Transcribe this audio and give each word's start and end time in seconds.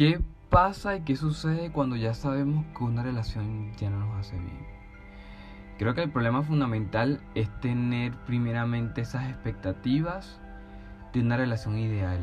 ¿Qué 0.00 0.18
pasa 0.48 0.96
y 0.96 1.02
qué 1.02 1.14
sucede 1.14 1.70
cuando 1.70 1.94
ya 1.94 2.14
sabemos 2.14 2.64
que 2.74 2.84
una 2.84 3.02
relación 3.02 3.70
ya 3.76 3.90
no 3.90 3.98
nos 3.98 4.20
hace 4.20 4.38
bien? 4.38 4.66
Creo 5.76 5.94
que 5.94 6.02
el 6.02 6.10
problema 6.10 6.42
fundamental 6.42 7.20
es 7.34 7.50
tener 7.60 8.14
primeramente 8.24 9.02
esas 9.02 9.28
expectativas 9.28 10.40
de 11.12 11.20
una 11.20 11.36
relación 11.36 11.76
ideal, 11.76 12.18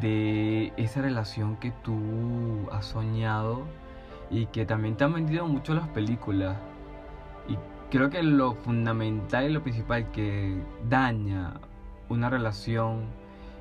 de 0.00 0.72
esa 0.76 1.02
relación 1.02 1.54
que 1.54 1.70
tú 1.84 2.68
has 2.72 2.86
soñado 2.86 3.62
y 4.28 4.46
que 4.46 4.66
también 4.66 4.96
te 4.96 5.04
han 5.04 5.12
vendido 5.12 5.46
mucho 5.46 5.72
las 5.72 5.86
películas. 5.90 6.56
Y 7.46 7.56
creo 7.92 8.10
que 8.10 8.24
lo 8.24 8.54
fundamental 8.54 9.48
y 9.48 9.52
lo 9.52 9.62
principal 9.62 10.10
que 10.10 10.60
daña 10.88 11.60
una 12.08 12.28
relación 12.28 13.04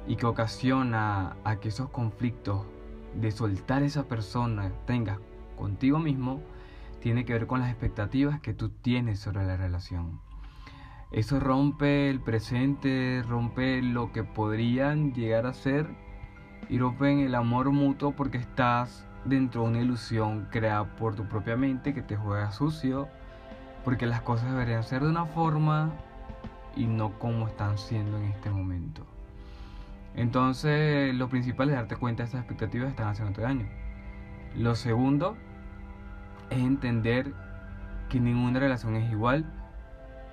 y 0.08 0.16
que 0.16 0.26
ocasiona 0.26 1.36
a 1.44 1.58
que 1.58 1.68
esos 1.68 1.90
conflictos 1.90 2.66
de 3.16 3.32
soltar 3.32 3.84
esa 3.84 4.08
persona 4.08 4.72
tengas 4.86 5.20
contigo 5.56 6.00
mismo 6.00 6.42
tiene 7.00 7.26
que 7.26 7.34
ver 7.34 7.48
con 7.48 7.62
las 7.62 7.70
expectativas 7.70 8.40
que 8.42 8.54
tú 8.54 8.70
tienes 8.70 9.20
sobre 9.20 9.46
la 9.46 9.58
relación. 9.58 10.20
Eso 11.12 11.40
rompe 11.40 12.10
el 12.10 12.20
presente, 12.20 13.24
rompe 13.28 13.82
lo 13.82 14.12
que 14.12 14.24
podrían 14.24 15.14
llegar 15.14 15.48
a 15.48 15.54
ser 15.54 15.88
y 16.70 16.78
rompe 16.78 17.26
el 17.26 17.34
amor 17.36 17.72
mutuo 17.72 18.16
porque 18.16 18.38
estás 18.38 19.08
dentro 19.26 19.64
de 19.64 19.70
una 19.70 19.82
ilusión 19.82 20.48
creada 20.52 20.96
por 20.96 21.16
tu 21.16 21.28
propia 21.28 21.56
mente 21.56 21.94
que 21.94 22.02
te 22.02 22.16
juega 22.16 22.52
sucio, 22.52 23.08
porque 23.84 24.06
las 24.06 24.22
cosas 24.22 24.52
deberían 24.52 24.84
ser 24.84 25.02
de 25.02 25.10
una 25.10 25.26
forma 25.26 25.92
y 26.76 26.86
no 26.86 27.18
como 27.18 27.48
están 27.48 27.78
siendo 27.78 28.18
en 28.18 28.26
este 28.26 28.52
momento. 28.52 29.06
Entonces, 30.20 31.16
lo 31.16 31.30
principal 31.30 31.70
es 31.70 31.76
darte 31.76 31.96
cuenta 31.96 32.24
de 32.24 32.26
estas 32.26 32.42
expectativas 32.42 32.90
están 32.90 33.08
haciendo 33.08 33.42
daño. 33.42 33.66
Lo 34.54 34.76
segundo 34.76 35.38
es 36.50 36.58
entender 36.58 37.32
que 38.10 38.20
ninguna 38.20 38.60
relación 38.60 38.98
es 38.98 39.10
igual 39.10 39.46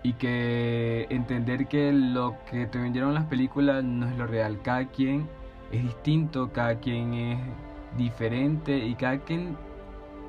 y 0.03 0.15
que 0.15 1.07
entender 1.09 1.69
que 1.69 1.93
lo 1.93 2.35
que 2.51 2.67
te 2.67 2.79
vendieron 2.79 3.15
las 3.15 3.27
películas 3.27 3.85
no 3.85 4.09
es 4.09 4.19
lo 4.19 4.27
real. 4.27 4.61
Cada 4.61 4.87
quien 4.87 5.29
es 5.71 5.85
distinto, 5.85 6.53
cada 6.53 6.81
quien 6.81 7.15
es 7.15 7.39
diferente 7.97 8.77
y 8.77 8.97
cada 8.97 9.19
quien 9.19 9.57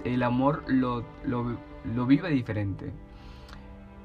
el 0.04 0.22
amor 0.22 0.66
lo, 0.67 1.04
lo, 1.26 1.58
lo 1.84 2.06
vive 2.06 2.30
diferente. 2.30 2.94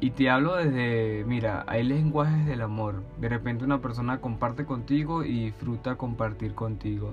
Y 0.03 0.11
te 0.11 0.29
hablo 0.29 0.57
desde, 0.57 1.25
mira, 1.29 1.65
hay 1.69 1.85
lenguajes 1.85 2.45
del 2.45 2.63
amor. 2.63 3.05
De 3.21 3.29
repente 3.29 3.65
una 3.65 3.81
persona 3.81 4.21
comparte 4.21 4.67
contigo 4.67 5.23
y 5.23 5.45
disfruta 5.45 5.95
compartir 5.95 6.57
contigo. 6.57 7.13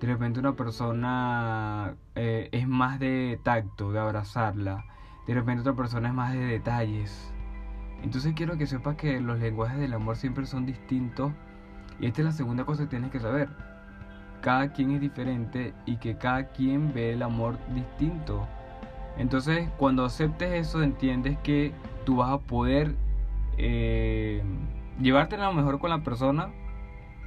De 0.00 0.06
repente 0.06 0.38
una 0.38 0.54
persona 0.54 1.96
eh, 2.14 2.48
es 2.52 2.68
más 2.68 3.00
de 3.00 3.40
tacto, 3.42 3.90
de 3.90 3.98
abrazarla. 3.98 4.84
De 5.26 5.34
repente 5.34 5.62
otra 5.62 5.74
persona 5.74 6.10
es 6.10 6.14
más 6.14 6.32
de 6.32 6.38
detalles. 6.38 7.34
Entonces 8.04 8.34
quiero 8.36 8.56
que 8.56 8.68
sepas 8.68 8.94
que 8.94 9.20
los 9.20 9.40
lenguajes 9.40 9.80
del 9.80 9.94
amor 9.94 10.14
siempre 10.14 10.46
son 10.46 10.64
distintos. 10.64 11.32
Y 11.98 12.06
esta 12.06 12.20
es 12.20 12.26
la 12.26 12.32
segunda 12.32 12.64
cosa 12.64 12.84
que 12.84 12.90
tienes 12.90 13.10
que 13.10 13.18
saber. 13.18 13.48
Cada 14.42 14.72
quien 14.72 14.92
es 14.92 15.00
diferente 15.00 15.74
y 15.86 15.96
que 15.96 16.16
cada 16.16 16.50
quien 16.50 16.94
ve 16.94 17.14
el 17.14 17.22
amor 17.24 17.58
distinto. 17.74 18.46
Entonces 19.16 19.68
cuando 19.76 20.04
aceptes 20.04 20.52
eso 20.52 20.84
entiendes 20.84 21.36
que 21.38 21.72
tú 22.08 22.16
vas 22.16 22.30
a 22.30 22.38
poder 22.38 22.94
eh, 23.58 24.42
llevarte 24.98 25.36
lo 25.36 25.52
mejor 25.52 25.78
con 25.78 25.90
la 25.90 26.02
persona, 26.02 26.48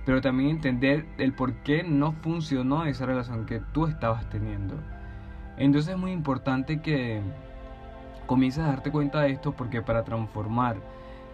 pero 0.07 0.21
también 0.21 0.49
entender 0.49 1.05
el 1.19 1.33
por 1.33 1.53
qué 1.57 1.83
no 1.83 2.13
funcionó 2.13 2.85
esa 2.85 3.05
relación 3.05 3.45
que 3.45 3.61
tú 3.73 3.85
estabas 3.85 4.27
teniendo. 4.31 4.73
Entonces 5.57 5.93
es 5.93 5.99
muy 5.99 6.11
importante 6.11 6.81
que 6.81 7.21
comiences 8.25 8.63
a 8.63 8.69
darte 8.69 8.89
cuenta 8.89 9.21
de 9.21 9.29
esto 9.29 9.51
porque 9.51 9.83
para 9.83 10.03
transformar 10.03 10.77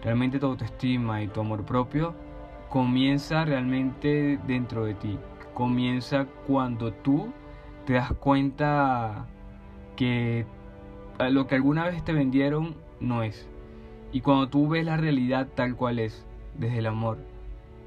realmente 0.02 0.38
tu 0.38 0.44
autoestima 0.44 1.22
y 1.22 1.28
tu 1.28 1.40
amor 1.40 1.64
propio, 1.64 2.14
comienza 2.68 3.46
realmente 3.46 4.38
dentro 4.46 4.84
de 4.84 4.92
ti. 4.92 5.18
Comienza 5.54 6.26
cuando 6.46 6.92
tú 6.92 7.32
te 7.86 7.94
das 7.94 8.12
cuenta 8.12 9.24
que 9.96 10.44
lo 11.30 11.46
que 11.46 11.54
alguna 11.54 11.86
vez 11.86 12.04
te 12.04 12.12
vendieron 12.12 12.86
no 13.00 13.22
es. 13.22 13.48
Y 14.12 14.20
cuando 14.20 14.48
tú 14.48 14.68
ves 14.68 14.84
la 14.84 14.96
realidad 14.96 15.48
tal 15.54 15.76
cual 15.76 15.98
es, 15.98 16.24
desde 16.58 16.78
el 16.78 16.86
amor. 16.86 17.18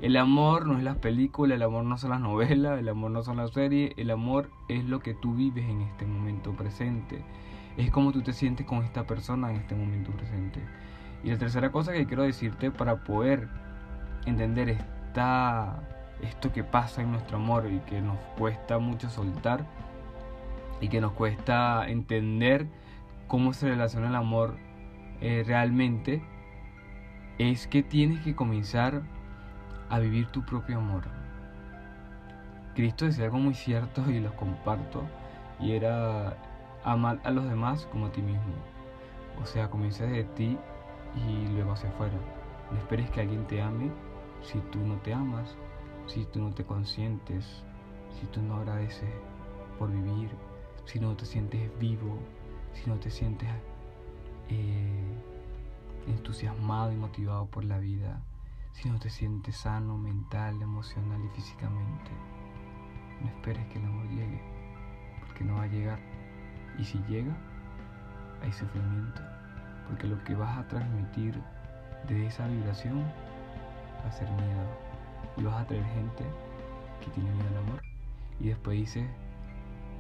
El 0.02 0.18
amor 0.18 0.66
no 0.66 0.78
es 0.78 0.84
las 0.84 0.98
películas, 0.98 1.56
el 1.56 1.62
amor 1.62 1.84
no 1.84 1.98
son 1.98 2.10
las 2.10 2.22
novelas, 2.22 2.80
el 2.80 2.90
amor 2.90 3.12
no 3.12 3.22
son 3.22 3.38
las 3.38 3.52
series, 3.52 3.94
el 3.98 4.10
amor 4.10 4.50
es 4.68 4.84
lo 4.86 5.00
que 5.00 5.14
tú 5.14 5.36
vives 5.36 5.70
en 5.70 5.82
este 5.82 6.06
momento 6.06 6.54
presente. 6.54 7.24
Es 7.78 7.92
como 7.92 8.12
tú 8.12 8.22
te 8.22 8.34
sientes 8.34 8.66
con 8.66 8.84
esta 8.84 9.06
persona 9.06 9.52
en 9.52 9.58
este 9.58 9.76
momento 9.76 10.12
presente. 10.12 10.60
Y 11.24 11.30
la 11.30 11.38
tercera 11.38 11.72
cosa 11.72 11.94
que 11.94 12.08
quiero 12.08 12.24
decirte 12.24 12.72
para 12.72 13.04
poder 13.04 13.48
entender 14.26 14.70
esta, 14.70 15.84
esto 16.24 16.52
que 16.52 16.64
pasa 16.64 17.02
en 17.02 17.12
nuestro 17.12 17.38
amor 17.38 17.68
y 17.72 17.80
que 17.82 18.02
nos 18.02 18.18
cuesta 18.38 18.80
mucho 18.80 19.10
soltar 19.10 19.66
y 20.82 20.88
que 20.88 21.00
nos 21.00 21.12
cuesta 21.12 21.88
entender 21.88 22.66
cómo 23.28 23.54
se 23.54 23.70
relaciona 23.70 24.10
el 24.10 24.16
amor 24.16 24.56
eh, 25.22 25.44
realmente 25.46 26.22
es 27.38 27.68
que 27.68 27.84
tienes 27.84 28.24
que 28.24 28.36
comenzar 28.36 29.02
a 29.90 30.00
vivir 30.00 30.28
tu 30.28 30.44
propio 30.44 30.78
amor. 30.78 31.04
Cristo 32.76 33.06
decía 33.06 33.26
algo 33.26 33.38
muy 33.38 33.54
cierto 33.54 34.10
y 34.10 34.20
lo 34.20 34.36
comparto 34.36 35.04
y 35.60 35.74
era 35.74 36.38
amar 36.84 37.20
a 37.24 37.32
los 37.32 37.48
demás 37.48 37.86
como 37.92 38.08
a 38.08 38.12
ti 38.12 38.22
mismo. 38.22 38.54
O 39.42 39.46
sea, 39.46 39.70
comienza 39.70 40.06
de 40.06 40.24
ti 40.24 40.58
y 41.16 41.48
luego 41.54 41.74
hacia 41.74 41.90
afuera. 41.90 42.18
No 42.72 42.78
esperes 42.78 43.10
que 43.12 43.22
alguien 43.22 43.46
te 43.48 43.62
ame 43.62 43.92
si 44.42 44.60
tú 44.72 44.80
no 44.80 44.96
te 44.98 45.14
amas, 45.14 45.56
si 46.08 46.26
tú 46.26 46.40
no 46.40 46.54
te 46.54 46.64
consientes, 46.64 47.64
si 48.20 48.26
tú 48.28 48.42
no 48.42 48.56
agradeces 48.56 49.10
por 49.78 49.92
vivir, 49.92 50.30
si 50.86 51.00
no 51.00 51.16
te 51.16 51.26
sientes 51.26 51.70
vivo, 51.80 52.18
si 52.74 52.90
no 52.90 52.96
te 52.98 53.10
sientes 53.10 53.50
eh, 54.50 55.18
entusiasmado 56.08 56.92
y 56.92 56.96
motivado 56.96 57.46
por 57.48 57.64
la 57.64 57.78
vida, 57.80 58.22
si 58.74 58.90
no 58.90 59.00
te 59.00 59.10
sientes 59.10 59.58
sano 59.58 59.98
mental, 59.98 60.62
emocional 60.62 61.22
y 61.26 61.30
físicamente, 61.36 62.12
no 63.22 63.28
esperes 63.28 63.66
que 63.68 63.80
el 63.80 63.86
amor 63.86 64.08
llegue, 64.10 64.42
porque 65.20 65.44
no 65.44 65.56
va 65.56 65.64
a 65.64 65.68
llegar. 65.68 66.00
Y 66.80 66.86
si 66.86 66.98
llega, 67.10 67.36
hay 68.42 68.52
sufrimiento, 68.52 69.22
porque 69.88 70.08
lo 70.08 70.24
que 70.24 70.36
vas 70.36 70.58
a 70.58 70.68
transmitir 70.68 71.40
de 72.08 72.28
esa 72.28 72.48
vibración 72.48 73.04
va 74.04 74.10
a 74.10 74.12
ser 74.12 74.30
miedo. 74.32 74.92
Y 75.38 75.44
vas 75.44 75.62
a 75.62 75.68
traer 75.68 75.86
gente 75.86 76.26
que 77.02 77.12
tiene 77.12 77.32
miedo 77.32 77.50
al 77.50 77.58
amor. 77.58 77.82
Y 78.40 78.50
después 78.50 78.78
dices, 78.78 79.08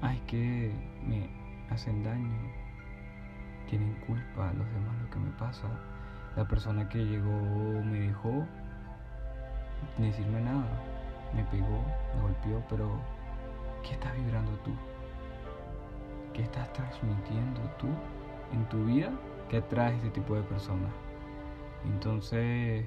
ay, 0.01 0.19
que 0.28 0.74
me 1.06 1.30
hacen 1.69 2.03
daño, 2.03 2.31
tienen 3.71 3.93
culpa 4.05 4.51
los 4.53 4.67
demás 4.73 5.01
lo 5.01 5.09
que 5.09 5.19
me 5.19 5.31
pasa. 5.31 5.67
La 6.35 6.45
persona 6.45 6.87
que 6.89 6.99
llegó 7.05 7.31
me 7.85 8.01
dejó 8.01 8.45
sin 9.95 10.05
decirme 10.05 10.41
nada. 10.41 10.67
Me 11.33 11.43
pegó, 11.45 11.81
me 12.13 12.21
golpeó, 12.21 12.61
pero 12.69 12.99
¿qué 13.81 13.93
estás 13.93 14.13
vibrando 14.17 14.51
tú? 14.65 14.71
¿Qué 16.33 16.43
estás 16.43 16.71
transmitiendo 16.73 17.61
tú 17.79 17.87
en 18.51 18.67
tu 18.67 18.83
vida 18.83 19.09
que 19.49 19.57
atrae 19.57 19.95
este 19.95 20.09
tipo 20.09 20.35
de 20.35 20.43
personas? 20.43 20.91
Entonces, 21.85 22.85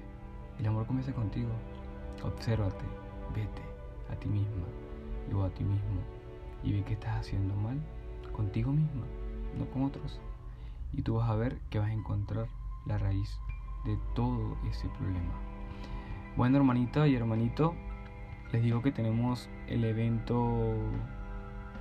el 0.59 0.67
amor 0.67 0.87
comienza 0.87 1.13
contigo. 1.15 1.51
Obsérvate, 2.23 2.85
vete 3.35 3.63
a 4.13 4.17
ti 4.17 4.29
misma 4.29 4.67
o 5.35 5.43
a 5.45 5.49
ti 5.49 5.65
mismo 5.65 6.01
y 6.63 6.75
ve 6.75 6.85
que 6.85 6.93
estás 6.93 7.21
haciendo 7.21 7.55
mal 7.55 7.81
contigo 8.33 8.71
misma, 8.71 9.07
no 9.59 9.65
con 9.71 9.85
otros 9.85 10.21
y 10.97 11.03
tú 11.03 11.15
vas 11.15 11.31
a 11.31 11.35
ver 11.37 11.59
que 11.71 11.79
vas 11.79 11.89
a 11.89 11.93
encontrar 11.93 12.47
la 12.87 12.99
raíz 12.99 13.39
de 13.85 13.99
todo 14.15 14.57
ese 14.71 14.89
problema. 14.89 15.33
Bueno, 16.37 16.59
hermanita 16.59 17.07
y 17.07 17.15
hermanito, 17.15 17.75
les 18.53 18.63
digo 18.63 18.83
que 18.83 18.93
tenemos 18.93 19.49
el 19.67 19.85
evento 19.85 20.75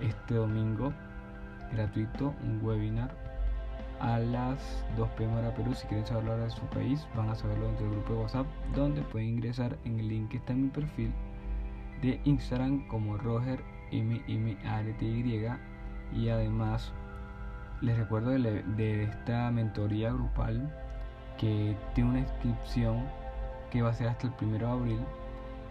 este 0.02 0.36
domingo 0.36 0.94
gratuito, 1.72 2.34
un 2.44 2.60
webinar 2.64 3.16
a 4.00 4.20
las 4.20 4.86
2 4.98 5.10
pm 5.12 5.36
hora 5.36 5.54
Perú. 5.56 5.74
Si 5.74 5.88
quieren 5.88 6.06
saberlo 6.06 6.38
de 6.38 6.50
su 6.50 6.62
país, 6.68 7.08
van 7.16 7.30
a 7.30 7.36
saberlo 7.36 7.68
dentro 7.68 7.86
del 7.86 7.96
grupo 7.96 8.14
de 8.14 8.20
WhatsApp, 8.20 8.48
donde 8.76 9.02
pueden 9.02 9.30
ingresar 9.30 9.78
en 9.86 10.00
el 10.00 10.08
link 10.08 10.30
que 10.30 10.38
está 10.38 10.54
en 10.54 10.64
mi 10.64 10.70
perfil 10.70 11.12
de 12.02 12.20
Instagram 12.26 12.86
como 12.88 13.18
Roger 13.18 13.64
MMARTY 13.92 15.48
y 16.14 16.30
además 16.30 16.94
les 17.82 17.98
recuerdo 17.98 18.32
de, 18.32 19.04
esta 19.04 19.52
mentoría 19.52 20.12
grupal 20.12 20.72
que 21.38 21.76
tiene 21.94 22.10
una 22.10 22.20
inscripción 22.20 23.04
que 23.72 23.82
va 23.82 23.90
a 23.90 23.94
ser 23.94 24.08
hasta 24.08 24.28
el 24.28 24.34
1 24.42 24.58
de 24.58 24.66
abril 24.66 25.00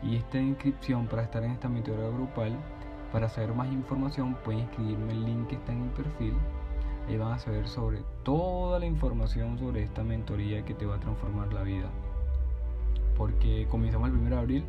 y 0.02 0.16
esta 0.16 0.38
inscripción 0.38 1.06
para 1.06 1.22
estar 1.22 1.44
en 1.44 1.52
esta 1.52 1.69
mentoría 1.69 2.08
grupal 2.08 2.56
Para 3.12 3.28
saber 3.28 3.54
más 3.54 3.70
información 3.70 4.34
pueden 4.44 4.62
inscribirme 4.62 5.12
el 5.12 5.25
link 5.25 5.49
que 5.49 5.56
está 5.56 5.72
en 5.72 5.82
mi 5.82 5.88
perfil. 5.90 6.34
Ahí 7.08 7.16
van 7.19 7.32
a 7.32 7.38
saber 7.38 7.69
sobre 7.69 8.02
toda 8.22 8.78
la 8.78 8.87
información 8.87 9.58
sobre 9.58 9.82
esta 9.82 10.02
mentoría 10.02 10.64
que 10.64 10.75
te 10.75 10.87
va 10.87 10.96
a 10.96 11.00
transformar 11.00 11.52
la 11.52 11.62
vida. 11.62 11.90
Porque 13.16 13.66
comenzamos 13.69 14.08
el 14.08 14.16
1 14.16 14.31
de 14.31 14.37
abril 14.37 14.64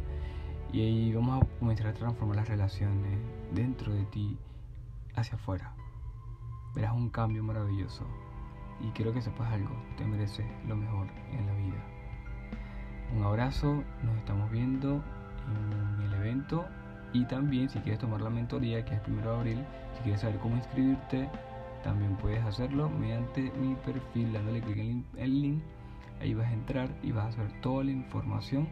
y 0.73 0.81
ahí 0.81 1.13
vamos 1.13 1.41
a 1.41 1.59
comenzar 1.59 1.87
a 1.87 1.93
transformar 1.93 2.35
las 2.35 2.49
relaciones 2.49 3.17
dentro 3.53 3.93
de 3.93 4.03
ti 4.05 4.37
hacia 5.15 5.35
afuera. 5.35 5.73
Verás 6.75 6.93
un 6.93 7.09
cambio 7.09 7.43
maravilloso. 7.43 8.05
Y 8.79 8.89
quiero 8.91 9.13
que 9.13 9.21
sepas 9.21 9.51
algo, 9.51 9.75
te 9.97 10.05
mereces 10.05 10.45
lo 10.67 10.75
mejor 10.75 11.07
en 11.31 11.45
la 11.45 11.53
vida. 11.53 11.83
Un 13.15 13.23
abrazo, 13.23 13.83
nos 14.03 14.17
estamos 14.17 14.49
viendo 14.51 15.03
en 15.47 16.03
el 16.05 16.13
evento 16.13 16.65
y 17.13 17.25
también 17.25 17.69
si 17.69 17.79
quieres 17.79 17.99
tomar 17.99 18.21
la 18.21 18.29
mentoría 18.29 18.83
que 18.83 18.95
es 18.95 19.01
el 19.05 19.13
1 19.13 19.21
de 19.21 19.37
abril, 19.37 19.65
si 19.95 20.01
quieres 20.01 20.21
saber 20.21 20.39
cómo 20.39 20.55
inscribirte, 20.55 21.29
también 21.83 22.15
puedes 22.15 22.43
hacerlo 22.43 22.89
mediante 22.89 23.51
mi 23.51 23.75
perfil 23.75 24.33
dándole 24.33 24.61
clic 24.61 24.77
en 24.77 25.05
el 25.17 25.41
link. 25.41 25.63
Ahí 26.21 26.33
vas 26.33 26.47
a 26.47 26.53
entrar 26.53 26.89
y 27.03 27.11
vas 27.11 27.27
a 27.27 27.31
saber 27.33 27.61
toda 27.61 27.83
la 27.83 27.91
información 27.91 28.67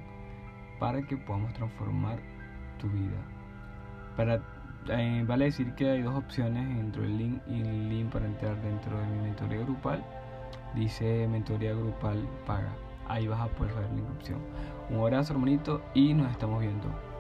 para 0.80 1.02
que 1.04 1.18
podamos 1.18 1.54
transformar 1.54 2.20
tu 2.80 2.90
vida. 2.90 3.18
Para, 4.18 4.42
eh, 4.90 5.24
vale 5.28 5.46
decir 5.46 5.74
que 5.74 5.90
hay 5.90 6.02
dos 6.02 6.16
opciones 6.16 6.68
dentro 6.76 7.04
del 7.04 7.18
link 7.18 7.42
y 7.48 7.62
el 7.62 7.90
link 7.90 8.12
para 8.12 8.26
entrar 8.26 8.60
dentro 8.62 8.98
de 9.00 9.06
mi 9.08 9.20
mentoría 9.24 9.60
grupal. 9.60 10.04
Dice 10.76 11.28
mentoría 11.28 11.74
grupal 11.74 12.28
paga. 12.46 12.74
Ahí 13.08 13.28
vas 13.28 13.42
a 13.42 13.48
poder 13.48 13.74
ver 13.74 13.90
la 13.92 14.00
inscripción. 14.00 14.40
Un 14.90 15.00
abrazo 15.02 15.34
hermanito 15.34 15.82
y 15.94 16.14
nos 16.14 16.32
estamos 16.32 16.62
viendo. 16.62 17.11